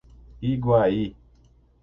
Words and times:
Iguaí 0.51 1.03